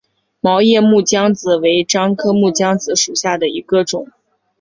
[0.39, 4.09] 毛叶木姜子为樟科木姜子属下的一个种。